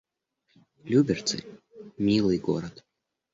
Люберцы— 0.89 1.37
милый 2.07 2.39
город 2.39 2.83